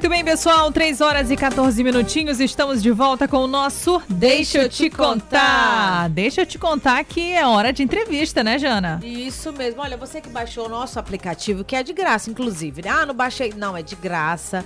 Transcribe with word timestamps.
Muito 0.00 0.08
bem, 0.08 0.24
pessoal. 0.24 0.72
3 0.72 1.02
horas 1.02 1.30
e 1.30 1.36
14 1.36 1.84
minutinhos. 1.84 2.40
Estamos 2.40 2.82
de 2.82 2.90
volta 2.90 3.28
com 3.28 3.36
o 3.36 3.46
nosso 3.46 4.00
Deixa 4.08 4.56
eu 4.56 4.66
te 4.66 4.88
contar. 4.88 6.08
Deixa 6.08 6.40
eu 6.40 6.46
te 6.46 6.58
contar 6.58 7.04
que 7.04 7.32
é 7.34 7.46
hora 7.46 7.70
de 7.70 7.82
entrevista, 7.82 8.42
né, 8.42 8.58
Jana? 8.58 8.98
Isso 9.04 9.52
mesmo. 9.52 9.82
Olha, 9.82 9.98
você 9.98 10.18
que 10.22 10.30
baixou 10.30 10.64
o 10.64 10.68
nosso 10.70 10.98
aplicativo, 10.98 11.64
que 11.64 11.76
é 11.76 11.82
de 11.82 11.92
graça, 11.92 12.30
inclusive. 12.30 12.80
né? 12.80 12.88
Ah, 12.88 13.04
não 13.04 13.14
baixei. 13.14 13.52
Não, 13.54 13.76
é 13.76 13.82
de 13.82 13.94
graça. 13.94 14.64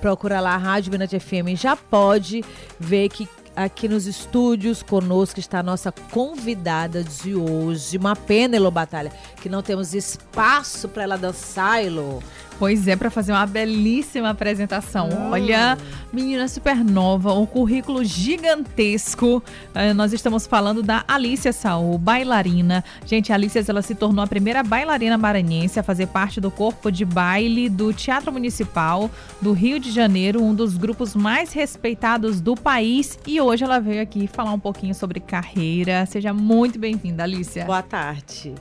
Procura 0.00 0.40
lá, 0.40 0.56
Rádio 0.56 0.90
Mirante 0.90 1.16
FM. 1.20 1.54
Já 1.54 1.76
pode 1.76 2.42
ver 2.80 3.08
que 3.08 3.28
aqui 3.54 3.86
nos 3.86 4.06
estúdios 4.06 4.82
conosco 4.82 5.38
está 5.38 5.60
a 5.60 5.62
nossa 5.62 5.92
convidada 5.92 7.04
de 7.04 7.36
hoje. 7.36 7.98
Uma 7.98 8.16
pena, 8.16 8.56
Elô 8.56 8.70
Batalha, 8.70 9.12
que 9.40 9.48
não 9.48 9.62
temos 9.62 9.94
espaço 9.94 10.88
para 10.88 11.04
ela 11.04 11.16
dançar, 11.16 11.84
Elô. 11.84 12.20
Pois 12.58 12.86
é, 12.86 12.94
para 12.96 13.10
fazer 13.10 13.32
uma 13.32 13.46
belíssima 13.46 14.30
apresentação. 14.30 15.08
Olha, 15.30 15.76
menina 16.12 16.46
supernova, 16.46 17.32
um 17.32 17.46
currículo 17.46 18.04
gigantesco. 18.04 19.42
Eh, 19.74 19.92
nós 19.92 20.12
estamos 20.12 20.46
falando 20.46 20.82
da 20.82 21.04
Alicia 21.08 21.52
Saul, 21.52 21.98
bailarina. 21.98 22.84
Gente, 23.06 23.32
a 23.32 23.34
Alicia 23.34 23.64
ela 23.68 23.82
se 23.82 23.94
tornou 23.94 24.24
a 24.24 24.26
primeira 24.26 24.62
bailarina 24.62 25.16
maranhense 25.16 25.78
a 25.78 25.82
fazer 25.82 26.06
parte 26.08 26.40
do 26.40 26.50
corpo 26.50 26.90
de 26.90 27.04
baile 27.04 27.68
do 27.68 27.92
Teatro 27.92 28.32
Municipal 28.32 29.10
do 29.40 29.52
Rio 29.52 29.80
de 29.80 29.90
Janeiro, 29.90 30.42
um 30.42 30.54
dos 30.54 30.76
grupos 30.76 31.14
mais 31.14 31.52
respeitados 31.52 32.40
do 32.40 32.54
país. 32.54 33.18
E 33.26 33.40
hoje 33.40 33.64
ela 33.64 33.80
veio 33.80 34.02
aqui 34.02 34.26
falar 34.26 34.52
um 34.52 34.60
pouquinho 34.60 34.94
sobre 34.94 35.20
carreira. 35.20 36.06
Seja 36.06 36.32
muito 36.32 36.78
bem-vinda, 36.78 37.22
Alicia. 37.22 37.64
Boa 37.64 37.82
tarde. 37.82 38.54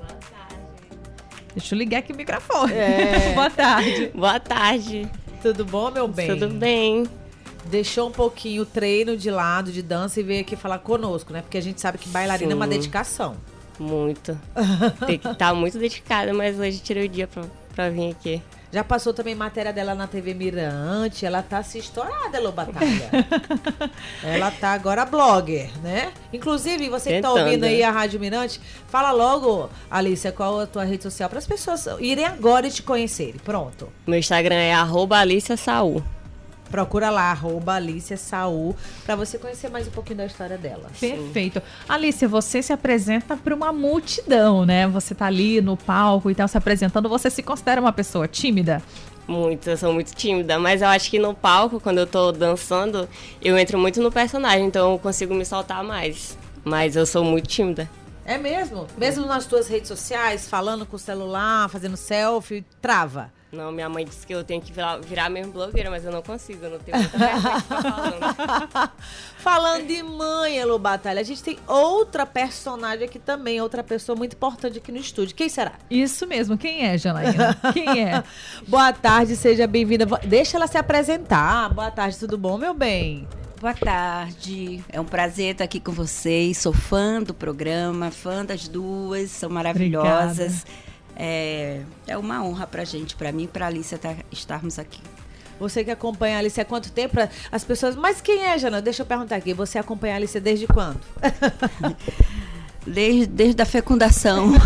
Deixa 1.55 1.75
eu 1.75 1.80
ligar 1.80 1.99
aqui 1.99 2.13
o 2.13 2.16
microfone. 2.16 2.73
É. 2.73 3.33
Boa 3.35 3.49
tarde. 3.49 4.11
Boa 4.13 4.39
tarde. 4.39 5.09
Tudo 5.41 5.66
bom, 5.66 5.91
meu 5.91 6.07
bem? 6.07 6.27
Tudo 6.27 6.47
bem? 6.49 7.05
Deixou 7.66 8.07
um 8.07 8.11
pouquinho 8.11 8.63
o 8.63 8.66
treino 8.66 9.16
de 9.17 9.30
lado, 9.30 9.72
de 9.72 9.81
dança 9.81 10.19
e 10.19 10.23
veio 10.23 10.41
aqui 10.41 10.55
falar 10.55 10.79
conosco, 10.79 11.33
né? 11.33 11.41
Porque 11.41 11.57
a 11.57 11.61
gente 11.61 11.79
sabe 11.81 11.97
que 11.97 12.09
bailarina 12.09 12.52
é 12.52 12.55
uma 12.55 12.66
Sim. 12.66 12.72
dedicação. 12.72 13.35
Muito. 13.79 14.38
Tem 15.05 15.17
que 15.17 15.27
estar 15.27 15.53
muito 15.53 15.77
dedicada, 15.77 16.33
mas 16.33 16.59
hoje 16.59 16.79
tirei 16.79 17.05
o 17.05 17.09
dia 17.09 17.27
pra, 17.27 17.44
pra 17.75 17.89
vir 17.89 18.11
aqui. 18.11 18.41
Já 18.72 18.83
passou 18.83 19.14
também 19.14 19.36
matéria 19.36 19.73
dela 19.73 19.94
na 19.94 20.08
TV 20.08 20.33
Mirante, 20.33 21.25
ela 21.25 21.44
tá 21.44 21.61
se 21.61 21.77
estourada, 21.77 22.38
Elô 22.38 22.53
Batalha. 22.53 23.09
ela 24.23 24.50
tá 24.50 24.69
agora 24.72 25.03
blogger, 25.03 25.69
né? 25.81 26.13
Inclusive, 26.31 26.88
você 26.88 27.16
que 27.16 27.22
tá 27.22 27.28
Tentando, 27.28 27.45
ouvindo 27.45 27.66
aí 27.66 27.80
né? 27.80 27.83
a 27.83 27.91
Rádio 27.91 28.19
Mirante, 28.19 28.61
fala 28.88 29.11
logo, 29.11 29.69
Alicia, 29.89 30.31
qual 30.31 30.61
a 30.61 30.67
tua 30.67 30.86
rede 30.86 31.03
social 31.03 31.30
para 31.30 31.39
as 31.39 31.47
pessoas 31.47 31.86
irem 32.00 32.25
agora 32.25 32.66
e 32.66 32.72
te 32.72 32.81
conhecerem. 32.81 33.36
Pronto. 33.44 33.89
Meu 34.08 34.17
Instagram 34.17 34.55
é 34.55 34.73
arroba 34.73 35.17
Alicia 35.17 35.58
Saul. 35.58 36.02
Procura 36.72 37.09
lá, 37.09 37.31
arroba 37.31 37.73
Alicia 37.73 38.16
Saul, 38.16 38.73
pra 39.05 39.14
você 39.14 39.38
conhecer 39.38 39.69
mais 39.69 39.88
um 39.88 39.91
pouquinho 39.91 40.19
da 40.19 40.25
história 40.25 40.58
dela. 40.58 40.89
Perfeito. 40.97 41.61
Alicia, 41.88 42.30
você 42.30 42.63
se 42.63 42.72
apresenta 42.72 43.36
para 43.36 43.53
uma 43.53 43.73
multidão, 43.73 44.66
né? 44.66 44.88
Você 44.88 45.13
tá 45.13 45.25
ali 45.25 45.59
no 45.59 45.75
palco 45.75 46.31
e 46.31 46.36
tal, 46.36 46.47
se 46.47 46.58
apresentando. 46.58 47.09
Você 47.09 47.30
se 47.30 47.44
considera 47.44 47.81
uma 47.81 47.91
pessoa 47.91 48.25
tímida? 48.25 48.81
Muito, 49.28 49.69
eu 49.69 49.78
sou 49.78 49.94
muito 49.94 50.16
tímida, 50.16 50.58
mas 50.58 50.81
eu 50.81 50.88
acho 50.88 51.09
que 51.09 51.19
no 51.19 51.35
palco, 51.35 51.79
quando 51.79 52.00
eu 52.00 52.07
tô 52.07 52.31
dançando, 52.31 53.07
eu 53.41 53.57
entro 53.57 53.78
muito 53.78 54.01
no 54.01 54.12
personagem, 54.12 54.66
então 54.66 54.94
eu 54.94 55.00
consigo 55.00 55.34
me 55.34 55.46
soltar 55.46 55.84
mais. 55.84 56.38
Mas 56.63 56.96
eu 56.96 57.06
sou 57.06 57.23
muito 57.23 57.47
tímida. 57.47 57.90
É 58.23 58.38
mesmo? 58.38 58.88
Mesmo 58.97 59.25
nas 59.25 59.46
tuas 59.46 59.67
redes 59.67 59.90
sociais, 59.90 60.47
falando 60.47 60.85
com 60.85 60.96
o 60.96 61.00
celular, 61.00 61.69
fazendo 61.69 61.97
selfie, 61.97 62.63
trava. 62.81 63.31
Não, 63.51 63.69
minha 63.69 63.89
mãe 63.89 64.06
disse 64.06 64.25
que 64.25 64.34
eu 64.34 64.45
tenho 64.45 64.62
que 64.62 64.72
virar, 64.72 64.97
virar 64.97 65.29
mesmo 65.29 65.51
blogueira, 65.51 65.89
mas 65.89 66.06
eu 66.06 66.12
não 66.12 66.22
consigo, 66.22 66.63
eu 66.63 66.72
não 66.72 66.79
tenho 66.79 66.97
muita 66.97 67.19
falando. 67.62 68.91
Falando 69.38 69.88
de 69.88 70.01
mãe, 70.01 70.57
Elo 70.57 70.79
Batalha, 70.79 71.19
a 71.19 71.23
gente 71.23 71.44
tem 71.44 71.59
outra 71.67 72.25
personagem 72.25 73.06
aqui 73.06 73.19
também, 73.19 73.59
outra 73.59 73.84
pessoa 73.84 74.16
muito 74.16 74.38
importante 74.38 74.78
aqui 74.78 74.90
no 74.90 75.00
estúdio. 75.00 75.35
Quem 75.35 75.50
será? 75.50 75.73
Isso 75.90 76.25
mesmo. 76.25 76.57
Quem 76.57 76.85
é, 76.85 76.97
Janaína? 76.97 77.57
Quem 77.73 78.06
é? 78.06 78.23
Boa 78.66 78.94
tarde, 78.94 79.35
seja 79.35 79.67
bem-vinda. 79.67 80.06
Deixa 80.23 80.56
ela 80.56 80.67
se 80.67 80.78
apresentar. 80.78 81.73
Boa 81.73 81.91
tarde, 81.91 82.17
tudo 82.17 82.38
bom, 82.38 82.57
meu 82.57 82.73
bem? 82.73 83.28
Boa 83.59 83.73
tarde, 83.73 84.81
é 84.90 85.00
um 85.00 85.06
prazer 85.06 85.51
estar 85.51 85.66
aqui 85.66 85.79
com 85.79 85.91
vocês. 85.91 86.57
Sou 86.57 86.72
fã 86.72 87.22
do 87.22 87.34
programa, 87.34 88.11
fã 88.11 88.45
das 88.45 88.67
duas, 88.67 89.29
são 89.29 89.50
maravilhosas. 89.50 90.66
É, 91.24 91.82
é 92.08 92.18
uma 92.18 92.44
honra 92.44 92.66
pra 92.66 92.84
gente, 92.84 93.16
pra 93.16 93.32
mim 93.32 93.44
e 93.44 93.48
pra 93.48 93.68
Alicia 93.68 93.96
tá- 94.00 94.16
estarmos 94.32 94.80
aqui. 94.80 95.00
Você 95.59 95.84
que 95.84 95.92
acompanha 95.92 96.38
a 96.38 96.40
Alice 96.40 96.59
há 96.59 96.66
quanto 96.66 96.92
tempo? 96.92 97.16
As 97.52 97.64
pessoas, 97.64 97.96
mas 97.96 98.20
quem 98.20 98.44
é, 98.44 98.58
Jana? 98.58 98.82
Deixa 98.82 99.04
eu 99.04 99.06
perguntar 99.06 99.36
aqui. 99.36 99.54
Você 99.54 99.78
acompanha 99.78 100.16
a 100.16 100.18
Alice 100.18 100.40
desde 100.40 100.66
quando? 100.66 101.00
Desde, 102.88 103.28
desde 103.28 103.62
a 103.62 103.66
fecundação. 103.66 104.52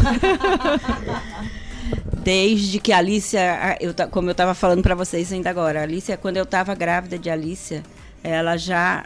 Desde 2.24 2.80
que 2.80 2.92
a 2.92 2.98
Alicia, 2.98 3.78
eu, 3.80 3.94
como 4.10 4.30
eu 4.30 4.32
estava 4.32 4.54
falando 4.56 4.82
para 4.82 4.96
vocês 4.96 5.32
ainda 5.34 5.50
agora, 5.50 5.82
a 5.82 5.84
Alicia, 5.84 6.18
quando 6.18 6.38
eu 6.38 6.44
estava 6.44 6.74
grávida 6.74 7.20
de 7.20 7.30
Alicia, 7.30 7.84
ela 8.24 8.58
já. 8.58 9.06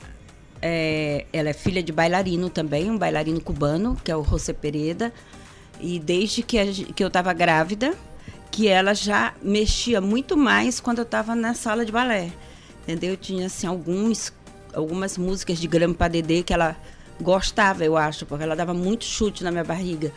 é, 0.62 1.26
ela 1.34 1.50
é 1.50 1.54
filha 1.54 1.84
de 1.84 1.92
bailarino 1.92 2.50
também, 2.50 2.90
um 2.90 2.98
bailarino 2.98 3.42
cubano, 3.42 3.98
que 4.04 4.12
é 4.12 4.16
o 4.16 4.24
José 4.24 4.54
Pereda. 4.54 5.12
E 5.79 6.00
desde 6.00 6.44
que, 6.44 6.59
a 6.59 6.66
que 6.66 7.03
eu 7.03 7.07
estava 7.07 7.31
grávida, 7.34 7.94
que 8.51 8.67
ela 8.67 8.94
já 8.94 9.34
mexia 9.41 10.01
muito 10.01 10.35
mais 10.35 10.79
quando 10.79 11.00
eu 11.00 11.03
estava 11.03 11.35
na 11.35 11.53
sala 11.53 11.85
de 11.85 11.91
balé. 11.91 12.31
Entendeu? 12.84 13.16
Tinha 13.16 13.45
assim, 13.45 13.67
alguns, 13.67 14.34
algumas 14.73 15.18
músicas 15.18 15.59
de 15.59 15.68
Grampa 15.68 16.09
Dedê 16.09 16.44
que 16.44 16.53
ela 16.53 16.75
gostava, 17.22 17.84
eu 17.84 17.97
acho, 17.97 18.25
porque 18.25 18.44
ela 18.44 18.56
dava 18.56 18.73
muito 18.73 19.06
chute 19.06 19.44
na 19.44 19.51
minha 19.51 19.63
barriga. 19.63 20.12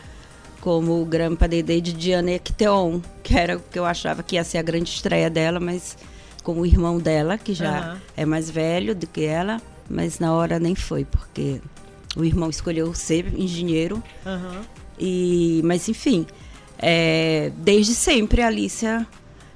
Como 0.59 1.01
o 1.01 1.05
Grampa 1.05 1.47
Dedê 1.47 1.81
de 1.81 1.93
Diana 1.93 2.31
Ecteon, 2.31 3.01
que 3.21 3.37
era 3.37 3.57
o 3.57 3.59
que 3.59 3.77
eu 3.77 3.85
achava 3.85 4.23
que 4.23 4.35
ia 4.35 4.43
ser 4.43 4.57
a 4.57 4.61
grande 4.61 4.89
estreia 4.89 5.29
dela, 5.29 5.59
mas 5.59 5.97
com 6.41 6.59
o 6.59 6.65
irmão 6.65 6.99
dela, 6.99 7.37
que 7.37 7.53
já 7.53 7.79
Aham. 7.79 8.01
é 8.17 8.25
mais 8.25 8.49
velho 8.49 8.95
do 8.95 9.05
que 9.05 9.23
ela, 9.23 9.61
mas 9.89 10.19
na 10.19 10.33
hora 10.33 10.59
nem 10.59 10.75
foi, 10.75 11.05
porque 11.05 11.61
o 12.15 12.23
irmão 12.23 12.49
escolheu 12.49 12.93
ser 12.93 13.27
engenheiro 13.37 14.01
Aham. 14.25 14.61
E, 14.99 15.61
mas 15.63 15.87
enfim, 15.89 16.25
é, 16.77 17.51
desde 17.57 17.93
sempre 17.93 18.41
a 18.41 18.47
Alicia, 18.47 19.07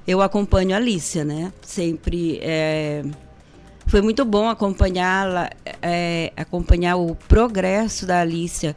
eu 0.06 0.22
acompanho 0.22 0.74
a 0.74 0.76
Alicia, 0.76 1.24
né? 1.24 1.52
Sempre 1.62 2.38
é, 2.42 3.04
foi 3.86 4.02
muito 4.02 4.24
bom 4.24 4.48
acompanhá-la, 4.48 5.50
é, 5.82 6.32
acompanhar 6.36 6.96
o 6.96 7.14
progresso 7.14 8.06
da 8.06 8.20
Alicia 8.20 8.76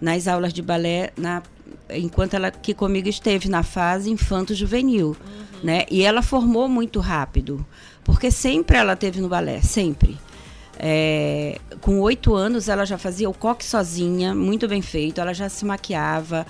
nas 0.00 0.26
aulas 0.26 0.52
de 0.52 0.62
balé, 0.62 1.10
na, 1.16 1.42
enquanto 1.90 2.34
ela 2.34 2.48
aqui 2.48 2.74
comigo 2.74 3.08
esteve 3.08 3.48
na 3.48 3.62
fase 3.62 4.10
infanto-juvenil, 4.10 5.16
né? 5.62 5.84
E 5.90 6.02
ela 6.02 6.22
formou 6.22 6.68
muito 6.68 7.00
rápido, 7.00 7.64
porque 8.04 8.30
sempre 8.30 8.76
ela 8.76 8.96
teve 8.96 9.20
no 9.20 9.28
balé, 9.28 9.60
sempre. 9.60 10.18
É, 10.78 11.58
com 11.80 12.00
oito 12.00 12.34
anos 12.34 12.68
ela 12.68 12.84
já 12.84 12.98
fazia 12.98 13.28
o 13.28 13.34
coque 13.34 13.64
sozinha, 13.64 14.34
muito 14.34 14.68
bem 14.68 14.82
feito, 14.82 15.20
ela 15.20 15.32
já 15.32 15.48
se 15.48 15.64
maquiava, 15.64 16.46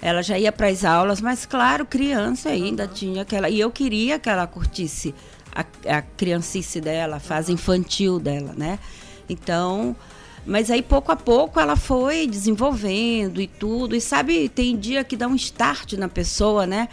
ela 0.00 0.22
já 0.22 0.38
ia 0.38 0.50
para 0.50 0.68
as 0.68 0.84
aulas, 0.84 1.20
mas 1.20 1.44
claro, 1.44 1.84
criança 1.84 2.48
ainda 2.48 2.86
tinha 2.86 3.22
aquela. 3.22 3.48
E 3.50 3.60
eu 3.60 3.70
queria 3.70 4.18
que 4.18 4.28
ela 4.28 4.46
curtisse 4.46 5.14
a, 5.54 5.64
a 5.96 6.02
criancice 6.02 6.80
dela, 6.80 7.16
a 7.16 7.20
fase 7.20 7.52
infantil 7.52 8.18
dela, 8.18 8.54
né? 8.56 8.78
Então. 9.28 9.96
Mas 10.48 10.70
aí 10.70 10.80
pouco 10.80 11.10
a 11.10 11.16
pouco 11.16 11.58
ela 11.58 11.74
foi 11.74 12.24
desenvolvendo 12.24 13.40
e 13.40 13.48
tudo. 13.48 13.96
E 13.96 14.00
sabe, 14.00 14.48
tem 14.48 14.76
dia 14.76 15.02
que 15.02 15.16
dá 15.16 15.26
um 15.26 15.34
start 15.34 15.94
na 15.94 16.06
pessoa, 16.06 16.64
né? 16.64 16.88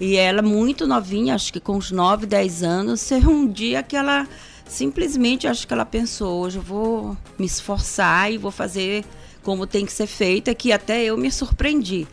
E 0.00 0.16
ela 0.16 0.40
muito 0.40 0.86
novinha, 0.86 1.34
acho 1.34 1.52
que 1.52 1.58
com 1.58 1.76
uns 1.76 1.90
9, 1.90 2.26
10 2.26 2.62
anos, 2.62 3.00
ser 3.00 3.26
um 3.28 3.44
dia 3.46 3.82
que 3.82 3.96
ela 3.96 4.28
simplesmente 4.66 5.46
acho 5.46 5.66
que 5.66 5.72
ela 5.72 5.84
pensou, 5.84 6.40
hoje 6.42 6.58
eu 6.58 6.62
vou 6.62 7.16
me 7.38 7.46
esforçar 7.46 8.32
e 8.32 8.38
vou 8.38 8.50
fazer 8.50 9.04
como 9.42 9.66
tem 9.66 9.84
que 9.84 9.92
ser 9.92 10.06
feita, 10.06 10.54
que 10.54 10.72
até 10.72 11.02
eu 11.02 11.16
me 11.16 11.30
surpreendi. 11.30 12.06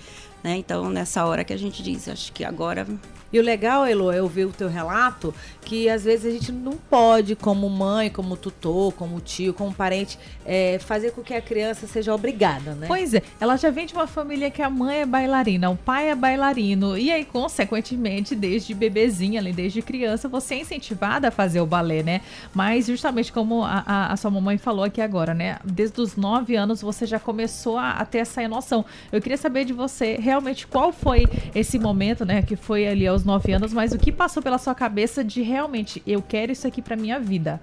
Né? 0.44 0.58
Então, 0.58 0.90
nessa 0.90 1.26
hora 1.26 1.44
que 1.44 1.54
a 1.54 1.58
gente 1.58 1.84
diz, 1.84 2.08
acho 2.08 2.32
que 2.32 2.44
agora 2.44 2.88
E 3.32 3.40
o 3.40 3.44
legal, 3.44 3.86
Elo, 3.86 4.12
é 4.12 4.22
ouvir 4.22 4.46
o 4.46 4.52
teu 4.52 4.68
relato, 4.68 5.34
que 5.62 5.90
às 5.90 6.04
vezes 6.04 6.26
a 6.26 6.32
gente 6.32 6.52
não 6.52 6.74
pode, 6.74 7.36
como 7.36 7.70
mãe, 7.70 8.10
como 8.10 8.36
tutor, 8.36 8.94
como 8.94 9.22
tio, 9.22 9.54
como 9.54 9.74
parente, 9.74 10.18
é, 10.46 10.80
fazer 10.80 11.12
com 11.12 11.22
que 11.22 11.34
a 11.34 11.42
criança 11.42 11.86
seja 11.86 12.14
obrigada, 12.14 12.74
né? 12.74 12.88
Pois 12.88 13.14
é, 13.14 13.22
ela 13.40 13.56
já 13.56 13.70
vem 13.70 13.86
de 13.86 13.94
uma 13.94 14.08
família 14.08 14.50
que 14.50 14.62
a 14.62 14.70
mãe 14.70 15.02
é 15.02 15.06
bailarina, 15.06 15.70
o 15.70 15.78
pai 15.78 16.10
é 16.10 16.16
bailarino, 16.16 16.98
e 16.98 17.12
aí, 17.12 17.24
consequentemente, 17.24 18.36
desde 18.36 18.74
bebezinha, 18.74 19.42
desde 19.54 19.82
criança, 19.82 20.28
você 20.28 20.56
é 20.56 20.60
incentivada 20.62 21.28
a 21.28 21.32
fazer 21.32 21.62
o 21.62 21.66
balé, 21.66 22.02
né? 22.02 22.22
Mas 22.54 22.88
justamente 22.88 23.32
como 23.32 23.64
a, 23.64 23.84
a, 23.86 24.14
a 24.14 24.18
sua 24.18 24.32
mamãe 24.32 24.58
falou 24.58 24.84
aqui 24.84 25.02
agora, 25.02 25.34
né? 25.34 25.60
Desde 25.64 26.02
os 26.02 26.16
nove 26.16 26.56
anos 26.56 26.82
você 26.82 27.06
já 27.06 27.20
começou 27.20 27.78
a, 27.78 27.92
a, 27.92 28.06
ter 28.06 28.20
essa 28.20 28.46
noção. 28.48 28.84
Eu 29.12 29.22
queria 29.22 29.38
saber 29.38 29.66
de 29.66 29.74
você 29.74 30.16
realmente 30.16 30.66
qual 30.66 30.92
foi 30.92 31.26
esse 31.54 31.78
momento, 31.78 32.26
né? 32.26 32.42
Que 32.42 32.56
foi 32.56 32.88
ali 32.88 33.08
aos 33.08 33.19
nove 33.24 33.52
anos, 33.54 33.74
mas 33.74 33.92
o 33.92 33.98
que 33.98 34.12
passou 34.12 34.42
pela 34.42 34.58
sua 34.58 34.76
cabeça 34.76 35.24
de 35.24 35.42
realmente 35.42 36.02
eu 36.06 36.22
quero 36.22 36.52
isso 36.52 36.68
aqui 36.68 36.82
para 36.82 36.96
minha 36.96 37.20
vida? 37.20 37.62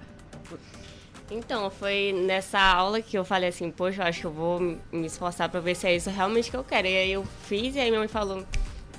Então, 1.29 1.69
foi 1.69 2.13
nessa 2.13 2.59
aula 2.59 3.01
que 3.01 3.17
eu 3.17 3.25
falei 3.25 3.49
assim, 3.49 3.69
poxa, 3.69 4.03
acho 4.03 4.21
que 4.21 4.27
eu 4.27 4.31
vou 4.31 4.59
me 4.59 5.05
esforçar 5.07 5.49
para 5.49 5.59
ver 5.59 5.75
se 5.75 5.85
é 5.85 5.95
isso 5.95 6.09
realmente 6.09 6.49
que 6.49 6.55
eu 6.55 6.63
quero. 6.63 6.87
E 6.87 6.97
aí 6.97 7.11
eu 7.11 7.25
fiz 7.43 7.75
e 7.75 7.79
aí 7.79 7.89
minha 7.89 7.99
mãe 7.99 8.07
falou, 8.07 8.45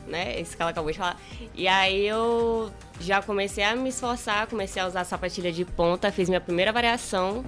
né, 0.06 0.38
isso 0.38 0.54
que 0.54 0.60
ela 0.60 0.70
acabou 0.70 0.92
de 0.92 0.98
falar. 0.98 1.18
E 1.54 1.66
aí 1.66 2.06
eu 2.06 2.70
já 3.00 3.22
comecei 3.22 3.64
a 3.64 3.74
me 3.74 3.88
esforçar, 3.88 4.46
comecei 4.46 4.82
a 4.82 4.86
usar 4.86 5.04
sapatilha 5.04 5.50
de 5.50 5.64
ponta, 5.64 6.12
fiz 6.12 6.28
minha 6.28 6.40
primeira 6.40 6.70
variação 6.70 7.42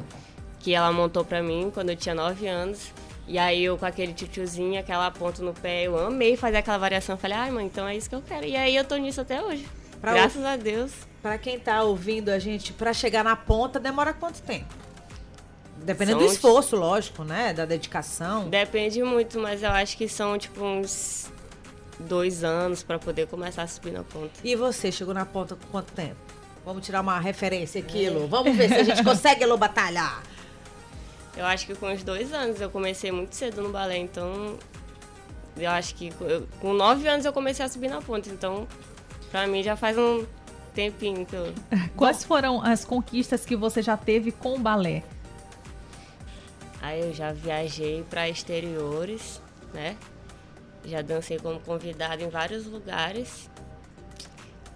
que 0.60 0.74
ela 0.74 0.90
montou 0.92 1.24
para 1.24 1.42
mim 1.42 1.70
quando 1.72 1.90
eu 1.90 1.96
tinha 1.96 2.14
9 2.14 2.46
anos. 2.46 2.90
E 3.26 3.38
aí 3.38 3.64
eu 3.64 3.78
com 3.78 3.86
aquele 3.86 4.12
tchutchuzinho, 4.12 4.78
aquela 4.78 5.10
ponta 5.10 5.42
no 5.42 5.54
pé, 5.54 5.84
eu 5.84 5.98
amei 5.98 6.36
fazer 6.36 6.58
aquela 6.58 6.78
variação. 6.78 7.16
Falei, 7.16 7.36
ai 7.36 7.50
mãe, 7.50 7.66
então 7.66 7.86
é 7.86 7.96
isso 7.96 8.08
que 8.08 8.14
eu 8.14 8.22
quero. 8.22 8.44
E 8.44 8.56
aí 8.56 8.74
eu 8.74 8.84
tô 8.84 8.96
nisso 8.96 9.20
até 9.20 9.42
hoje. 9.42 9.66
Pra 10.00 10.12
Graças 10.12 10.42
o... 10.42 10.46
a 10.46 10.56
Deus. 10.56 10.92
Para 11.22 11.36
quem 11.38 11.58
tá 11.58 11.82
ouvindo 11.82 12.30
a 12.30 12.38
gente, 12.38 12.72
para 12.72 12.92
chegar 12.92 13.22
na 13.22 13.36
ponta, 13.36 13.78
demora 13.78 14.12
quanto 14.12 14.40
tempo? 14.42 14.74
Dependendo 15.76 16.20
são 16.20 16.28
do 16.28 16.32
esforço, 16.32 16.76
lógico, 16.76 17.24
né? 17.24 17.52
Da 17.52 17.64
dedicação. 17.64 18.48
Depende 18.48 19.02
muito, 19.02 19.38
mas 19.38 19.62
eu 19.62 19.70
acho 19.70 19.96
que 19.96 20.08
são 20.08 20.36
tipo 20.38 20.62
uns 20.62 21.30
dois 21.98 22.44
anos 22.44 22.82
para 22.82 22.98
poder 22.98 23.26
começar 23.26 23.62
a 23.62 23.66
subir 23.66 23.92
na 23.92 24.02
ponta. 24.02 24.32
E 24.42 24.56
você 24.56 24.90
chegou 24.90 25.14
na 25.14 25.24
ponta 25.26 25.56
com 25.56 25.66
quanto 25.68 25.92
tempo? 25.92 26.16
Vamos 26.64 26.84
tirar 26.84 27.00
uma 27.00 27.18
referência 27.18 27.80
aqui, 27.80 28.06
é. 28.06 28.10
Lu. 28.10 28.26
Vamos 28.26 28.56
ver 28.56 28.68
se 28.68 28.74
a 28.74 28.82
gente 28.82 29.02
consegue, 29.04 29.44
Lu, 29.46 29.56
batalhar. 29.56 30.22
Eu 31.36 31.46
acho 31.46 31.66
que 31.66 31.74
com 31.74 31.86
uns 31.86 32.02
dois 32.02 32.32
anos 32.32 32.60
eu 32.60 32.70
comecei 32.70 33.12
muito 33.12 33.34
cedo 33.34 33.62
no 33.62 33.70
balé, 33.70 33.96
então 33.96 34.58
eu 35.56 35.70
acho 35.70 35.94
que 35.94 36.12
eu, 36.20 36.46
com 36.60 36.72
nove 36.72 37.06
anos 37.08 37.24
eu 37.24 37.32
comecei 37.32 37.64
a 37.64 37.68
subir 37.68 37.88
na 37.88 38.00
ponta, 38.00 38.28
então 38.28 38.66
pra 39.30 39.46
mim 39.46 39.62
já 39.62 39.76
faz 39.76 39.96
um 39.96 40.26
tempinho 40.74 41.24
que 41.26 41.34
eu... 41.34 41.52
Quais 41.96 42.24
foram 42.24 42.62
as 42.62 42.84
conquistas 42.84 43.44
que 43.44 43.54
você 43.54 43.82
já 43.82 43.96
teve 43.96 44.32
com 44.32 44.54
o 44.54 44.58
balé? 44.58 45.02
Aí 46.80 47.00
eu 47.00 47.12
já 47.12 47.32
viajei 47.32 48.02
para 48.08 48.28
exteriores, 48.28 49.40
né? 49.72 49.96
Já 50.84 51.02
dancei 51.02 51.38
como 51.38 51.60
convidada 51.60 52.22
em 52.22 52.30
vários 52.30 52.66
lugares. 52.66 53.49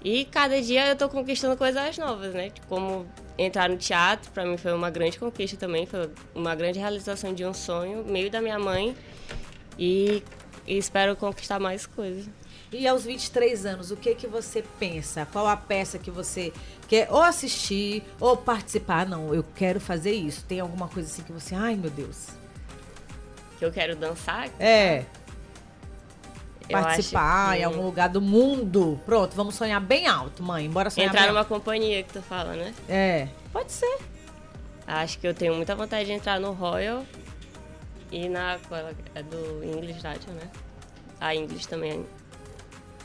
E 0.04 0.26
cada 0.26 0.60
dia 0.60 0.88
eu 0.88 0.96
tô 0.96 1.08
conquistando 1.08 1.56
coisas 1.56 1.96
novas, 1.96 2.34
né? 2.34 2.52
Como 2.68 3.06
entrar 3.38 3.70
no 3.70 3.76
teatro, 3.78 4.30
para 4.32 4.44
mim 4.44 4.58
foi 4.58 4.74
uma 4.74 4.90
grande 4.90 5.18
conquista 5.18 5.56
também, 5.56 5.86
foi 5.86 6.10
uma 6.34 6.54
grande 6.54 6.78
realização 6.78 7.32
de 7.32 7.42
um 7.42 7.54
sonho, 7.54 8.04
meio 8.04 8.30
da 8.30 8.42
minha 8.42 8.58
mãe. 8.58 8.94
E, 9.78 10.22
e 10.66 10.76
espero 10.76 11.16
conquistar 11.16 11.58
mais 11.58 11.86
coisas. 11.86 12.28
E 12.70 12.86
aos 12.86 13.04
23 13.04 13.64
anos, 13.64 13.90
o 13.90 13.96
que 13.96 14.14
que 14.14 14.26
você 14.26 14.62
pensa? 14.78 15.26
Qual 15.32 15.46
a 15.46 15.56
peça 15.56 15.98
que 15.98 16.10
você 16.10 16.52
quer 16.86 17.08
ou 17.10 17.22
assistir 17.22 18.02
ou 18.20 18.36
participar? 18.36 19.06
Não, 19.06 19.32
eu 19.32 19.44
quero 19.54 19.80
fazer 19.80 20.12
isso. 20.12 20.44
Tem 20.44 20.60
alguma 20.60 20.88
coisa 20.88 21.08
assim 21.08 21.22
que 21.22 21.32
você, 21.32 21.54
ai 21.54 21.76
meu 21.76 21.90
Deus. 21.90 22.28
Que 23.58 23.64
eu 23.64 23.72
quero 23.72 23.96
dançar? 23.96 24.50
É. 24.60 24.98
Eu 24.98 25.23
participar 26.72 27.54
que... 27.54 27.60
em 27.60 27.64
algum 27.64 27.82
lugar 27.82 28.08
do 28.08 28.20
mundo. 28.20 29.00
Pronto, 29.04 29.34
vamos 29.34 29.54
sonhar 29.54 29.80
bem 29.80 30.06
alto, 30.06 30.42
mãe. 30.42 30.68
Bora 30.68 30.90
sonhar 30.90 31.08
Entrar 31.08 31.22
bem 31.22 31.30
numa 31.30 31.40
alto. 31.40 31.48
companhia 31.48 32.02
que 32.02 32.12
tu 32.12 32.22
fala, 32.22 32.54
né? 32.54 32.74
É, 32.88 33.28
pode 33.52 33.72
ser. 33.72 33.98
Acho 34.86 35.18
que 35.18 35.26
eu 35.26 35.34
tenho 35.34 35.54
muita 35.54 35.74
vontade 35.74 36.04
de 36.04 36.12
entrar 36.12 36.38
no 36.38 36.52
Royal 36.52 37.04
e 38.12 38.28
na 38.28 38.58
é 39.14 39.22
do 39.22 39.64
English 39.64 40.00
Radio, 40.02 40.32
né? 40.34 40.50
A 41.20 41.34
English 41.34 41.66
também 41.66 42.04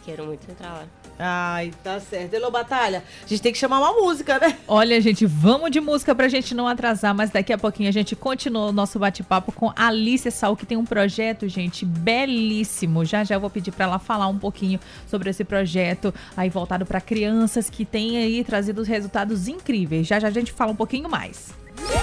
Quero 0.05 0.25
muito 0.25 0.49
entrar 0.49 0.69
lá. 0.69 0.85
Ai, 1.21 1.73
tá 1.83 1.99
certo. 1.99 2.33
Elô 2.33 2.49
Batalha, 2.49 3.03
a 3.23 3.27
gente 3.27 3.41
tem 3.41 3.51
que 3.51 3.57
chamar 3.57 3.79
uma 3.79 3.93
música, 4.01 4.39
né? 4.39 4.57
Olha, 4.67 4.99
gente, 5.01 5.25
vamos 5.25 5.69
de 5.69 5.81
música 5.81 6.15
pra 6.15 6.29
gente 6.29 6.55
não 6.55 6.67
atrasar, 6.67 7.13
mas 7.13 7.29
daqui 7.29 7.51
a 7.51 7.57
pouquinho 7.57 7.89
a 7.89 7.91
gente 7.91 8.15
continua 8.15 8.67
o 8.67 8.71
nosso 8.71 8.97
bate-papo 8.97 9.51
com 9.51 9.71
Alice 9.75 10.31
Sal, 10.31 10.55
que 10.55 10.65
tem 10.65 10.77
um 10.77 10.85
projeto, 10.85 11.47
gente, 11.47 11.85
belíssimo. 11.85 13.03
Já 13.03 13.23
já 13.23 13.35
eu 13.35 13.39
vou 13.39 13.49
pedir 13.49 13.71
para 13.71 13.85
ela 13.85 13.99
falar 13.99 14.27
um 14.27 14.39
pouquinho 14.39 14.79
sobre 15.07 15.29
esse 15.29 15.43
projeto 15.43 16.13
aí 16.37 16.49
voltado 16.49 16.85
para 16.85 17.01
crianças 17.01 17.69
que 17.69 17.83
tem 17.83 18.17
aí 18.17 18.43
trazido 18.43 18.81
resultados 18.83 19.47
incríveis. 19.47 20.07
Já 20.07 20.19
já 20.19 20.29
a 20.29 20.31
gente 20.31 20.53
fala 20.53 20.71
um 20.71 20.75
pouquinho 20.75 21.09
mais. 21.09 21.49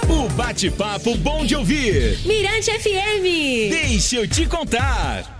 O 0.09 0.29
bate-papo 0.29 1.15
bom 1.17 1.45
de 1.45 1.55
ouvir. 1.55 2.19
Mirante 2.25 2.71
FM. 2.71 3.69
Deixa 3.69 4.17
eu 4.17 4.27
te 4.27 4.45
contar. 4.45 5.36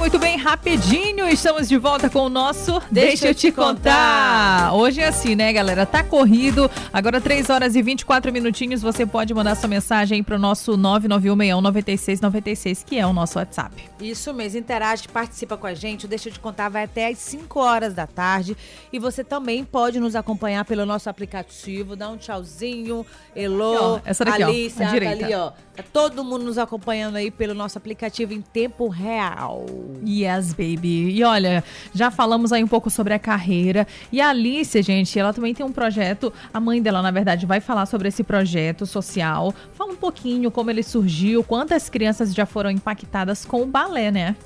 Muito 0.00 0.18
bem, 0.18 0.36
rapidinho, 0.38 1.28
estamos 1.28 1.68
de 1.68 1.76
volta 1.76 2.08
com 2.08 2.20
o 2.20 2.30
nosso 2.30 2.80
Deixa, 2.90 3.10
Deixa 3.10 3.28
eu 3.28 3.34
te 3.34 3.52
contar. 3.52 4.70
contar. 4.70 4.74
Hoje 4.74 5.02
é 5.02 5.08
assim, 5.08 5.34
né, 5.34 5.52
galera? 5.52 5.84
Tá 5.84 6.02
corrido. 6.02 6.70
Agora 6.90 7.20
3 7.20 7.50
horas 7.50 7.76
e 7.76 7.82
24 7.82 8.32
minutinhos, 8.32 8.80
você 8.80 9.04
pode 9.04 9.34
mandar 9.34 9.54
sua 9.56 9.68
mensagem 9.68 10.22
para 10.22 10.36
o 10.36 10.38
nosso 10.38 10.72
991619696, 10.78 12.82
que 12.82 12.98
é 12.98 13.06
o 13.06 13.12
nosso 13.12 13.38
WhatsApp. 13.38 13.90
Isso 14.00 14.32
mesmo, 14.32 14.58
interage, 14.58 15.06
participa 15.06 15.58
com 15.58 15.66
a 15.66 15.74
gente. 15.74 16.06
O 16.06 16.08
Deixa 16.08 16.30
eu 16.30 16.32
te 16.32 16.40
contar 16.40 16.70
vai 16.70 16.84
até 16.84 17.08
às 17.08 17.18
5 17.18 17.60
horas 17.60 17.92
da 17.92 18.06
tarde 18.06 18.56
e 18.90 18.98
você 18.98 19.22
também 19.22 19.64
pode 19.64 20.00
nos 20.00 20.16
acompanhar 20.16 20.64
pelo 20.64 20.86
nosso 20.86 21.10
aplicativo, 21.10 21.94
dá 21.94 22.08
um 22.08 22.16
tchauzinho, 22.16 23.04
Elô, 23.36 23.96
aqui, 23.96 24.08
essa 24.08 24.24
daqui, 24.24 24.42
Alice, 24.42 24.82
ó, 24.82 24.86
direita. 24.86 25.26
ali, 25.26 25.34
ó. 25.34 25.50
Tá 25.76 25.84
todo 25.92 26.24
mundo 26.24 26.44
nos 26.44 26.56
acompanhando 26.58 27.16
aí 27.16 27.30
pelo 27.30 27.54
nosso 27.54 27.78
aplicativo 27.78 28.32
em 28.32 28.40
tempo 28.40 28.88
real. 28.88 29.66
Yes, 30.06 30.52
baby. 30.52 31.10
E 31.10 31.22
olha, 31.24 31.62
já 31.94 32.10
falamos 32.10 32.52
aí 32.52 32.62
um 32.62 32.68
pouco 32.68 32.90
sobre 32.90 33.14
a 33.14 33.18
carreira. 33.18 33.86
E 34.10 34.20
a 34.20 34.30
Alice, 34.30 34.80
gente, 34.82 35.18
ela 35.18 35.32
também 35.32 35.54
tem 35.54 35.64
um 35.64 35.72
projeto. 35.72 36.32
A 36.52 36.60
mãe 36.60 36.80
dela, 36.80 37.02
na 37.02 37.10
verdade, 37.10 37.46
vai 37.46 37.60
falar 37.60 37.86
sobre 37.86 38.08
esse 38.08 38.22
projeto 38.22 38.86
social. 38.86 39.54
Fala 39.74 39.92
um 39.92 39.96
pouquinho 39.96 40.50
como 40.50 40.70
ele 40.70 40.82
surgiu, 40.82 41.44
quantas 41.44 41.88
crianças 41.88 42.34
já 42.34 42.46
foram 42.46 42.70
impactadas 42.70 43.44
com 43.44 43.62
o 43.62 43.66
balé, 43.66 44.10
né? 44.10 44.36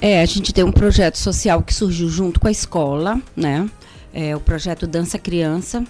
É, 0.00 0.20
a 0.20 0.26
gente 0.26 0.52
tem 0.52 0.62
um 0.62 0.72
projeto 0.72 1.16
social 1.16 1.62
que 1.62 1.72
surgiu 1.72 2.08
junto 2.08 2.38
com 2.38 2.48
a 2.48 2.50
escola, 2.50 3.20
né? 3.34 3.68
É 4.12 4.36
o 4.36 4.40
projeto 4.40 4.86
Dança 4.86 5.18
Criança, 5.18 5.84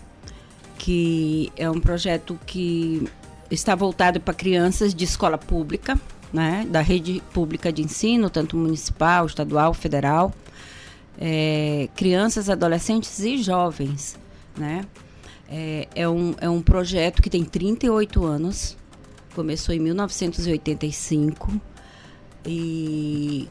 que 0.79 1.53
é 1.57 1.69
um 1.69 1.81
projeto 1.81 2.39
que 2.47 3.09
está 3.51 3.75
voltado 3.75 4.21
para 4.21 4.35
crianças 4.35 4.95
de 4.95 5.05
escola 5.05 5.39
pública, 5.39 5.99
né, 6.37 6.67
da 6.69 6.83
rede 6.83 7.23
pública 7.33 7.73
de 7.73 7.83
ensino, 7.83 8.29
tanto 8.29 8.59
municipal, 8.59 9.25
estadual, 9.25 9.73
federal, 9.73 10.35
é, 11.19 11.89
crianças, 11.97 12.51
adolescentes 12.51 13.19
e 13.21 13.39
jovens. 13.39 14.19
Né? 14.55 14.85
É, 15.49 15.89
é, 15.95 16.07
um, 16.07 16.35
é 16.39 16.47
um 16.47 16.61
projeto 16.61 17.23
que 17.23 17.31
tem 17.31 17.43
38 17.43 18.23
anos, 18.23 18.77
começou 19.35 19.75
em 19.75 19.79
1985 19.79 21.59
e, 22.45 23.49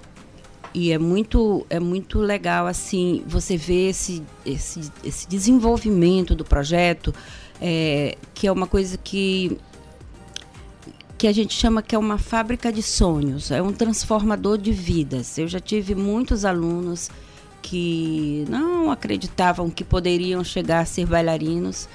e 0.71 0.91
é, 0.91 0.99
muito, 0.99 1.65
é 1.71 1.79
muito 1.79 2.19
legal 2.19 2.67
assim 2.67 3.23
você 3.25 3.57
ver 3.57 3.89
esse, 3.89 4.21
esse, 4.45 4.91
esse 5.03 5.27
desenvolvimento 5.27 6.35
do 6.35 6.45
projeto, 6.45 7.11
é, 7.59 8.15
que 8.35 8.45
é 8.45 8.51
uma 8.51 8.67
coisa 8.67 8.95
que 8.95 9.57
que 11.17 11.27
a 11.27 11.31
gente 11.31 11.53
chama 11.53 11.81
que 11.81 11.95
é 11.95 11.97
uma 11.97 12.17
fábrica 12.17 12.71
de 12.71 12.83
sonhos, 12.83 13.51
é 13.51 13.61
um 13.61 13.71
transformador 13.71 14.57
de 14.57 14.71
vidas. 14.71 15.37
Eu 15.37 15.47
já 15.47 15.59
tive 15.59 15.95
muitos 15.95 16.43
alunos 16.43 17.09
que 17.61 18.45
não 18.47 18.91
acreditavam 18.91 19.69
que 19.69 19.83
poderiam 19.83 20.43
chegar 20.43 20.81
a 20.81 20.85
ser 20.85 21.05
bailarinos 21.05 21.87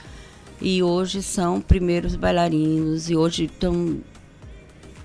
e 0.61 0.83
hoje 0.83 1.23
são 1.23 1.61
primeiros 1.61 2.17
bailarinos 2.17 3.09
e 3.09 3.17
hoje 3.17 3.45
estão 3.45 3.99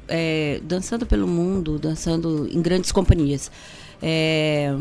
é, 0.07 0.59
dançando 0.63 1.05
pelo 1.05 1.27
mundo, 1.27 1.77
dançando 1.77 2.47
em 2.51 2.61
grandes 2.61 2.91
companhias. 2.91 3.51
É, 4.01 4.75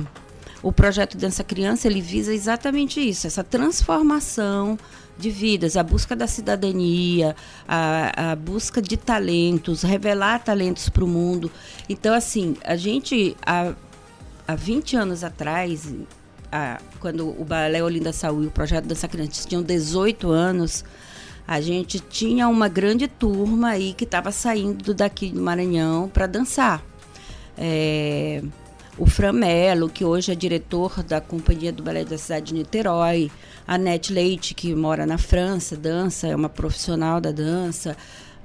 o 0.62 0.72
projeto 0.72 1.18
Dança 1.18 1.44
Criança 1.44 1.86
ele 1.86 2.00
visa 2.00 2.32
exatamente 2.32 3.00
isso, 3.00 3.26
essa 3.26 3.44
transformação 3.44 4.78
de 5.16 5.30
vidas, 5.30 5.76
a 5.76 5.82
busca 5.82 6.16
da 6.16 6.26
cidadania, 6.26 7.36
a, 7.66 8.32
a 8.32 8.36
busca 8.36 8.82
de 8.82 8.96
talentos, 8.96 9.82
revelar 9.82 10.42
talentos 10.42 10.88
para 10.88 11.04
o 11.04 11.08
mundo. 11.08 11.50
Então, 11.88 12.14
assim, 12.14 12.56
a 12.64 12.76
gente, 12.76 13.36
a, 13.44 13.72
há 14.46 14.54
20 14.54 14.96
anos 14.96 15.24
atrás, 15.24 15.92
quando 17.00 17.28
o 17.28 17.44
Balé 17.44 17.82
Olinda 17.82 18.12
Saúde 18.12 18.44
e 18.44 18.48
o 18.48 18.50
projeto 18.50 18.86
Dança 18.86 19.08
Criança 19.08 19.46
tinham 19.48 19.62
18 19.62 20.30
anos, 20.30 20.84
a 21.46 21.60
gente 21.60 21.98
tinha 22.00 22.48
uma 22.48 22.68
grande 22.68 23.06
turma 23.06 23.70
aí 23.70 23.92
que 23.92 24.04
estava 24.04 24.30
saindo 24.30 24.94
daqui 24.94 25.30
do 25.30 25.40
Maranhão 25.40 26.08
para 26.08 26.26
dançar. 26.26 26.82
É, 27.56 28.42
o 28.96 29.06
Fran 29.06 29.32
Mello, 29.32 29.88
que 29.88 30.04
hoje 30.04 30.30
é 30.30 30.34
diretor 30.34 31.02
da 31.02 31.20
Companhia 31.20 31.72
do 31.72 31.82
Balé 31.82 32.04
da 32.04 32.16
Cidade 32.16 32.46
de 32.46 32.54
Niterói, 32.54 33.30
a 33.66 33.76
Nete 33.76 34.12
Leite, 34.12 34.54
que 34.54 34.74
mora 34.74 35.04
na 35.04 35.18
França, 35.18 35.76
dança, 35.76 36.28
é 36.28 36.36
uma 36.36 36.48
profissional 36.48 37.20
da 37.20 37.32
dança, 37.32 37.96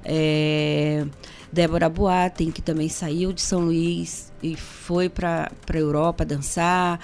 é, 0.04 1.04
Débora 1.52 1.88
Boaten, 1.88 2.50
que 2.50 2.62
também 2.62 2.88
saiu 2.88 3.32
de 3.32 3.40
São 3.40 3.60
Luís 3.60 4.32
e 4.42 4.56
foi 4.56 5.08
para 5.08 5.50
a 5.68 5.76
Europa 5.76 6.24
dançar, 6.24 6.98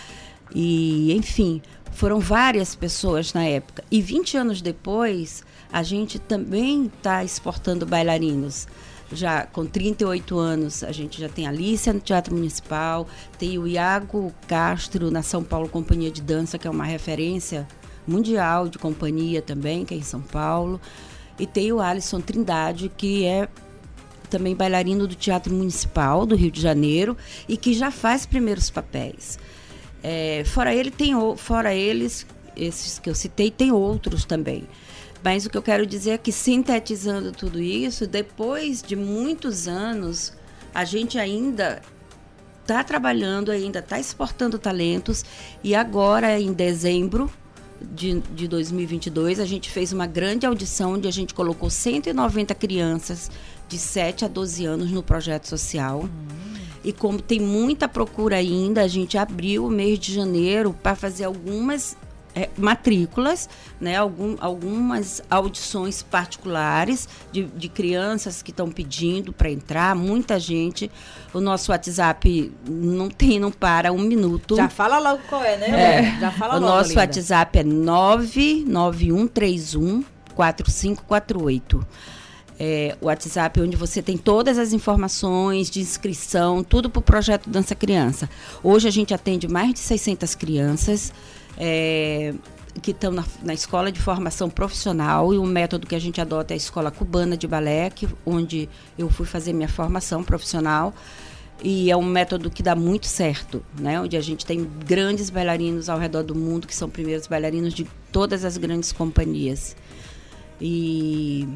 e 0.53 1.13
enfim, 1.13 1.63
foram 1.93 2.19
várias 2.19 2.75
pessoas 2.75 3.33
na 3.33 3.45
época. 3.45 3.85
E 3.91 4.01
20 4.01 4.37
anos 4.37 4.61
depois, 4.61 5.45
a 5.73 5.83
gente 5.83 6.19
também 6.19 6.87
está 6.87 7.23
exportando 7.23 7.87
bailarinos 7.87 8.67
já 9.13 9.47
com 9.47 9.65
38 9.65 10.39
anos, 10.39 10.83
a 10.83 10.93
gente 10.93 11.21
já 11.21 11.29
tem 11.29 11.47
a 11.47 11.51
Alicia 11.51 11.93
no 11.93 12.01
Teatro 12.01 12.35
Municipal, 12.35 13.07
tem 13.39 13.59
o 13.59 13.67
Iago 13.67 14.33
Castro 14.49 15.11
na 15.11 15.23
São 15.23 15.43
Paulo 15.45 15.69
Companhia 15.69 16.11
de 16.11 16.23
Dança, 16.23 16.59
que 16.59 16.67
é 16.67 16.71
uma 16.71 16.85
referência 16.85 17.67
mundial 18.07 18.69
de 18.69 18.79
companhia 18.79 19.43
também, 19.43 19.85
que 19.85 19.95
é 19.95 19.97
em 19.97 20.03
São 20.03 20.21
Paulo. 20.21 20.81
E 21.39 21.47
tem 21.47 21.73
o 21.73 21.81
Alisson 21.81 22.21
Trindade, 22.21 22.91
que 22.97 23.25
é 23.25 23.49
também 24.31 24.55
bailarino 24.55 25.07
do 25.07 25.15
Teatro 25.15 25.55
Municipal 25.55 26.27
do 26.27 26.35
Rio 26.35 26.51
de 26.51 26.61
Janeiro 26.61 27.17
e 27.49 27.57
que 27.57 27.75
já 27.75 27.91
faz 27.91 28.27
primeiros 28.27 28.71
papéis. 28.71 29.39
É, 30.03 30.43
fora 30.47 30.75
ele 30.75 30.91
tem 30.91 31.15
fora 31.37 31.75
eles, 31.75 32.27
esses 32.57 32.99
que 32.99 33.09
eu 33.09 33.15
citei, 33.15 33.51
tem 33.51 33.73
outros 33.73 34.25
também. 34.25 34.67
Mas 35.27 35.45
o 35.45 35.51
que 35.51 35.59
eu 35.59 35.63
quero 35.63 35.85
dizer 35.85 36.11
é 36.11 36.19
que, 36.19 36.31
sintetizando 36.31 37.33
tudo 37.33 37.61
isso, 37.61 38.07
depois 38.07 38.81
de 38.81 38.95
muitos 38.95 39.67
anos, 39.67 40.33
a 40.73 40.85
gente 40.85 41.19
ainda 41.19 41.83
está 42.63 42.85
trabalhando, 42.85 43.51
ainda 43.51 43.81
está 43.81 43.99
exportando 43.99 44.57
talentos 44.57 45.25
e 45.65 45.75
agora, 45.75 46.39
em 46.39 46.53
dezembro 46.53 47.29
de, 47.83 48.21
de 48.37 48.47
2022, 48.47 49.41
a 49.41 49.45
gente 49.45 49.69
fez 49.69 49.93
uma 49.93 50.07
grande 50.07 50.47
audição 50.47 50.93
onde 50.93 51.09
a 51.09 51.13
gente 51.13 51.35
colocou 51.35 51.71
190 51.71 52.55
crianças 52.55 53.29
de 53.69 53.79
7 53.79 54.27
a 54.27 54.29
12 54.29 54.65
anos 54.65 54.93
no 54.93 55.03
projeto 55.03 55.49
social. 55.49 56.03
Uhum. 56.03 56.09
E 56.85 56.93
como 56.93 57.21
tem 57.21 57.41
muita 57.41 57.89
procura 57.89 58.37
ainda, 58.37 58.81
a 58.81 58.87
gente 58.87 59.19
abriu 59.19 59.67
o 59.67 59.71
mês 59.71 59.99
de 59.99 60.15
janeiro 60.15 60.73
para 60.73 60.95
fazer 60.95 61.25
algumas 61.25 61.97
é, 62.37 62.49
matrículas, 62.59 63.49
né, 63.81 63.97
algum, 63.97 64.37
algumas 64.39 65.23
audições 65.31 66.03
particulares 66.03 67.09
de, 67.33 67.45
de 67.45 67.71
crianças 67.71 68.43
que 68.43 68.51
estão 68.51 68.71
pedindo 68.71 69.33
para 69.33 69.51
entrar, 69.51 69.97
muita 69.97 70.39
gente. 70.39 70.91
O 71.33 71.41
nosso 71.41 71.73
WhatsApp 71.73 72.53
não 72.69 73.09
tem, 73.09 73.41
não 73.41 73.51
para 73.51 73.91
um 73.91 74.01
minuto. 74.01 74.55
Já 74.55 74.69
fala 74.69 74.99
logo 74.99 75.23
qual 75.31 75.43
é, 75.43 75.57
né? 75.57 75.71
É, 75.71 76.21
Já 76.21 76.31
fala 76.31 76.57
o 76.57 76.61
logo. 76.61 76.75
Nosso 76.75 76.91
linda. 76.91 77.01
WhatsApp 77.01 77.59
é 77.59 77.65
99131 77.65 80.05
4548. 80.35 81.87
É, 82.59 82.97
o 83.01 83.07
WhatsApp 83.07 83.59
onde 83.61 83.77
você 83.77 84.03
tem 84.03 84.19
todas 84.19 84.59
as 84.59 84.75
informações 84.75 85.71
de 85.71 85.81
inscrição, 85.81 86.63
tudo 86.63 86.91
para 86.91 87.01
o 87.01 87.03
projeto 87.03 87.49
Dança 87.49 87.75
Criança. 87.75 88.29
Hoje 88.63 88.87
a 88.89 88.91
gente 88.91 89.15
atende 89.15 89.49
mais 89.49 89.73
de 89.73 89.79
600 89.79 90.35
crianças 90.35 91.15
é, 91.57 92.35
que 92.83 92.91
estão 92.91 93.11
na, 93.11 93.25
na, 93.43 93.55
escola 93.55 93.91
de 93.91 94.01
formação 94.01 94.51
profissional 94.51 95.33
e 95.33 95.39
o 95.39 95.45
método 95.45 95.87
que 95.87 95.95
a 95.95 95.99
gente 95.99 96.21
adota 96.21 96.53
é 96.53 96.55
a 96.55 96.57
escola 96.57 96.91
cubana 96.91 97.37
de 97.37 97.47
balé, 97.47 97.91
que, 97.91 98.09
onde 98.25 98.69
eu 98.99 99.09
fui 99.09 99.27
fazer 99.27 99.53
minha 99.53 99.69
formação 99.69 100.23
profissional. 100.23 100.95
E 101.63 101.91
é 101.91 101.97
um 101.97 102.05
método 102.05 102.51
que 102.51 102.63
dá 102.63 102.77
muito 102.77 103.07
certo, 103.07 103.65
né? 103.79 103.99
Onde 103.99 104.15
a 104.15 104.21
gente 104.21 104.45
tem 104.45 104.69
grandes 104.85 105.31
bailarinos 105.31 105.89
ao 105.89 105.99
redor 105.99 106.23
do 106.23 106.35
mundo 106.35 106.67
que 106.67 106.75
são 106.75 106.89
primeiros 106.89 107.27
bailarinos 107.27 107.73
de 107.73 107.87
todas 108.13 108.45
as 108.45 108.59
grandes 108.59 108.93
companhias. 108.93 109.75
E 110.61 111.49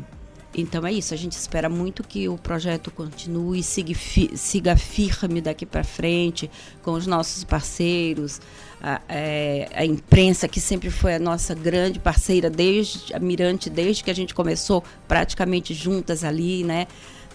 então 0.55 0.85
é 0.85 0.93
isso, 0.93 1.15
a 1.15 1.17
gente 1.17 1.33
espera 1.33 1.69
muito 1.69 2.03
que 2.03 2.29
o 2.29 2.37
projeto 2.37 2.91
continue, 2.91 3.63
siga, 3.63 3.95
siga 4.35 4.77
firme 4.77 5.41
daqui 5.41 5.65
para 5.65 5.85
frente 5.85 6.51
com 6.83 6.93
os 6.93 7.07
nossos 7.07 7.45
parceiros, 7.45 8.41
a, 8.83 9.01
é, 9.09 9.69
a, 9.75 9.85
imprensa 9.85 10.49
que 10.49 10.61
sempre 10.61 10.91
foi 10.91 11.15
a 11.15 11.19
nossa 11.19 11.55
grande 11.55 11.99
parceira 11.99 12.49
desde 12.49 13.15
a 13.15 13.19
Mirante, 13.19 13.69
desde 13.69 14.03
que 14.03 14.11
a 14.11 14.15
gente 14.15 14.35
começou 14.35 14.83
praticamente 15.07 15.75
juntas 15.75 16.25
ali, 16.25 16.65
né, 16.65 16.87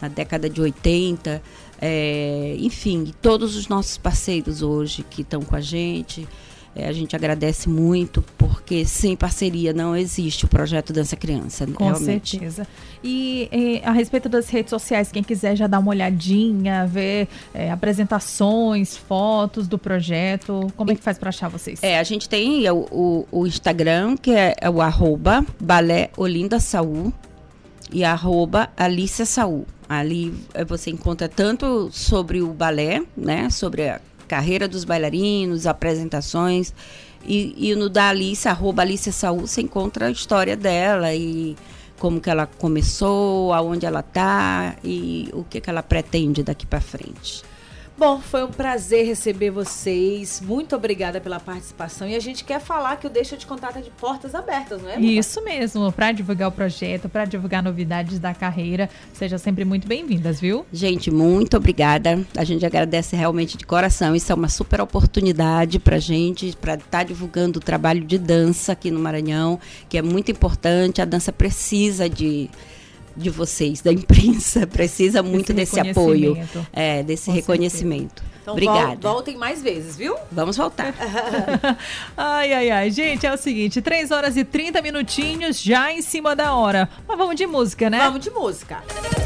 na 0.01 0.07
década 0.07 0.49
de 0.49 0.59
80, 0.59 1.41
é, 1.81 2.55
enfim, 2.59 3.13
todos 3.21 3.55
os 3.55 3.67
nossos 3.67 3.97
parceiros 3.97 4.61
hoje 4.61 5.03
que 5.09 5.21
estão 5.21 5.41
com 5.41 5.55
a 5.55 5.61
gente. 5.61 6.27
É, 6.75 6.87
a 6.87 6.91
gente 6.91 7.15
agradece 7.15 7.69
muito, 7.69 8.21
porque 8.55 8.85
sem 8.85 9.17
parceria 9.17 9.73
não 9.73 9.93
existe 9.93 10.45
o 10.45 10.47
projeto 10.47 10.93
Dança 10.93 11.17
Criança. 11.17 11.67
Com 11.67 11.83
realmente. 11.83 12.31
certeza. 12.31 12.65
E, 13.03 13.49
e, 13.51 13.81
a 13.83 13.91
respeito 13.91 14.29
das 14.29 14.47
redes 14.47 14.69
sociais, 14.69 15.11
quem 15.11 15.21
quiser 15.21 15.57
já 15.57 15.67
dar 15.67 15.79
uma 15.79 15.89
olhadinha, 15.89 16.87
ver 16.87 17.27
é, 17.53 17.69
apresentações, 17.69 18.95
fotos 18.95 19.67
do 19.67 19.77
projeto, 19.77 20.71
como 20.77 20.89
é 20.89 20.95
que 20.95 21.03
faz 21.03 21.17
para 21.17 21.27
achar 21.27 21.49
vocês? 21.49 21.83
É, 21.83 21.99
a 21.99 22.03
gente 22.03 22.29
tem 22.29 22.67
o, 22.69 22.87
o, 22.89 23.27
o 23.29 23.45
Instagram, 23.45 24.15
que 24.15 24.31
é, 24.31 24.55
é, 24.61 24.69
o 24.69 24.81
arroba 24.81 25.45
Balé 25.59 26.09
Olinda 26.15 26.57
Saúl 26.57 27.13
e 27.91 28.05
arroba 28.05 28.69
Alicia 28.77 29.25
Saúl. 29.25 29.67
Ali 29.89 30.33
é, 30.53 30.63
você 30.63 30.91
encontra 30.91 31.27
tanto 31.27 31.89
sobre 31.91 32.41
o 32.41 32.53
balé, 32.53 33.03
né, 33.17 33.49
sobre 33.49 33.89
a 33.89 33.99
carreira 34.29 34.65
dos 34.65 34.85
bailarinos, 34.85 35.67
apresentações. 35.67 36.73
E, 37.27 37.55
e 37.57 37.75
no 37.75 37.89
da 37.89 38.09
Alice, 38.09 38.47
arroba 38.47 38.83
Alice 38.83 39.11
Saúl, 39.11 39.47
você 39.47 39.61
encontra 39.61 40.07
a 40.07 40.11
história 40.11 40.55
dela 40.55 41.13
e 41.13 41.55
como 41.99 42.19
que 42.19 42.29
ela 42.29 42.45
começou, 42.45 43.53
aonde 43.53 43.85
ela 43.85 44.01
está 44.01 44.75
e 44.83 45.29
o 45.33 45.43
que, 45.43 45.61
que 45.61 45.69
ela 45.69 45.81
pretende 45.81 46.43
daqui 46.43 46.65
para 46.65 46.81
frente. 46.81 47.43
Bom, 47.97 48.19
foi 48.19 48.43
um 48.43 48.51
prazer 48.51 49.05
receber 49.05 49.51
vocês. 49.51 50.41
Muito 50.41 50.75
obrigada 50.75 51.21
pela 51.21 51.39
participação. 51.39 52.05
E 52.05 52.13
a 52.13 52.19
gente 52.19 52.43
quer 52.43 52.59
falar 52.59 52.97
que 52.97 53.07
o 53.07 53.09
Deixa 53.09 53.37
de 53.37 53.45
Contato 53.45 53.77
é 53.77 53.81
de 53.81 53.89
portas 53.89 54.35
abertas, 54.35 54.81
não 54.81 54.89
é? 54.89 54.99
Isso 54.99 55.41
mesmo, 55.45 55.89
para 55.93 56.11
divulgar 56.11 56.49
o 56.49 56.51
projeto, 56.51 57.07
para 57.07 57.23
divulgar 57.23 57.63
novidades 57.63 58.19
da 58.19 58.33
carreira. 58.33 58.89
Sejam 59.13 59.39
sempre 59.39 59.63
muito 59.63 59.87
bem-vindas, 59.87 60.41
viu? 60.41 60.65
Gente, 60.73 61.09
muito 61.09 61.55
obrigada. 61.55 62.25
A 62.35 62.43
gente 62.43 62.65
agradece 62.65 63.15
realmente 63.15 63.55
de 63.55 63.65
coração. 63.65 64.13
Isso 64.13 64.29
é 64.29 64.35
uma 64.35 64.49
super 64.49 64.81
oportunidade 64.81 65.79
para 65.79 65.97
gente, 65.97 66.53
para 66.57 66.73
estar 66.73 66.89
tá 66.89 67.03
divulgando 67.03 67.59
o 67.59 67.61
trabalho 67.61 68.03
de 68.03 68.17
dança 68.17 68.73
aqui 68.73 68.91
no 68.91 68.99
Maranhão, 68.99 69.57
que 69.87 69.97
é 69.97 70.01
muito 70.01 70.29
importante. 70.29 71.01
A 71.01 71.05
dança 71.05 71.31
precisa 71.31 72.09
de 72.09 72.49
de 73.15 73.29
vocês, 73.29 73.81
da 73.81 73.91
imprensa, 73.91 74.65
precisa 74.67 75.23
muito 75.23 75.53
desse 75.53 75.79
apoio, 75.79 76.37
é, 76.73 77.03
desse 77.03 77.25
Com 77.25 77.31
reconhecimento. 77.31 78.23
Então, 78.45 78.53
Obrigada. 78.53 78.95
Voltem 79.01 79.35
mais 79.37 79.63
vezes, 79.63 79.97
viu? 79.97 80.15
Vamos 80.31 80.55
voltar. 80.55 80.93
ai, 82.15 82.53
ai, 82.53 82.69
ai. 82.69 82.91
Gente, 82.91 83.25
é 83.25 83.33
o 83.33 83.37
seguinte: 83.37 83.81
3 83.81 84.11
horas 84.11 84.37
e 84.37 84.43
30 84.43 84.83
minutinhos 84.83 85.59
já 85.59 85.91
em 85.91 86.03
cima 86.03 86.35
da 86.35 86.53
hora. 86.53 86.87
Mas 87.07 87.17
vamos 87.17 87.35
de 87.35 87.47
música, 87.47 87.89
né? 87.89 87.97
Vamos 87.97 88.19
de 88.19 88.29
música. 88.29 88.83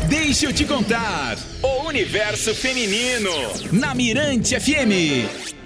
Deixa 0.08 0.46
eu 0.46 0.54
te 0.54 0.64
contar. 0.64 1.38
O 1.62 1.88
universo 1.88 2.56
feminino. 2.56 3.30
Na 3.74 3.94
Mirante 3.94 4.58
FM. 4.58 5.59